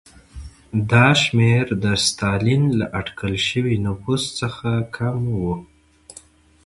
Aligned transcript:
دا 0.91 1.07
شمېر 1.21 1.65
د 1.83 1.85
ستالین 2.05 2.63
له 2.79 2.85
اټکل 2.99 3.33
شوي 3.47 3.75
نفوس 3.85 4.23
څخه 4.39 4.69
کم 4.97 5.17
و. 5.41 5.41